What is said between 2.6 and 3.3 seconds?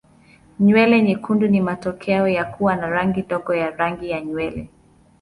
na rangi